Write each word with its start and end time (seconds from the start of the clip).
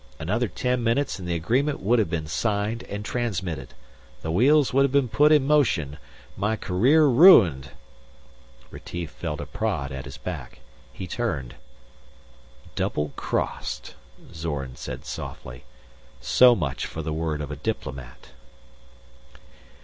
Another 0.17 0.47
ten 0.47 0.83
minutes 0.83 1.19
and 1.19 1.27
the 1.27 1.35
agreement 1.35 1.79
would 1.79 1.99
have 1.99 2.09
been 2.09 2.25
signed 2.25 2.81
and 2.85 3.05
transmitted. 3.05 3.75
The 4.23 4.31
wheels 4.31 4.73
would 4.73 4.81
have 4.83 4.91
been 4.91 5.07
put 5.09 5.31
in 5.31 5.45
motion. 5.45 5.97
My 6.35 6.55
career 6.55 7.05
ruined...." 7.05 7.69
Retief 8.71 9.11
felt 9.11 9.39
a 9.39 9.45
prod 9.45 9.91
at 9.91 10.05
his 10.05 10.17
back. 10.17 10.61
He 10.91 11.05
turned. 11.05 11.53
"Doublecrossed," 12.75 13.93
Zorn 14.33 14.75
said 14.75 15.05
softly. 15.05 15.65
"So 16.19 16.55
much 16.55 16.87
for 16.87 17.03
the 17.03 17.13
word 17.13 17.39
of 17.39 17.51
a 17.51 17.55
diplomat." 17.55 18.29